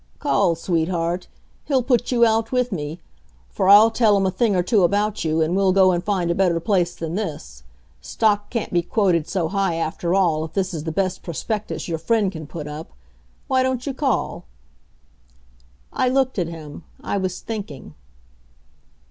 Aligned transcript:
"Call, 0.17 0.55
sweetheart. 0.55 1.27
He'll 1.65 1.83
put 1.83 2.11
you 2.11 2.25
out 2.25 2.51
with 2.51 2.71
me; 2.71 2.99
for 3.51 3.69
I'll 3.69 3.91
tell 3.91 4.17
him 4.17 4.25
a 4.25 4.31
thing 4.31 4.55
or 4.55 4.63
two 4.63 4.83
about 4.83 5.23
you, 5.23 5.41
and 5.41 5.55
we'll 5.55 5.71
go 5.71 5.91
and 5.91 6.03
find 6.03 6.31
a 6.31 6.33
better 6.33 6.59
place 6.59 6.95
than 6.95 7.13
this. 7.13 7.61
Stock 8.01 8.49
can't 8.49 8.73
be 8.73 8.81
quoted 8.81 9.27
so 9.27 9.47
high, 9.49 9.75
after 9.75 10.15
all, 10.15 10.43
if 10.43 10.53
this 10.53 10.73
is 10.73 10.85
the 10.85 10.91
best 10.91 11.21
prospectus 11.21 11.87
your 11.87 11.99
friend 11.99 12.31
can 12.31 12.47
put 12.47 12.65
up.... 12.67 12.93
Why 13.45 13.61
don't 13.61 13.85
you 13.85 13.93
call?" 13.93 14.45
I 15.93 16.09
looked 16.09 16.39
at 16.39 16.47
him. 16.47 16.83
I 17.03 17.17
was 17.17 17.39
thinking. 17.41 17.93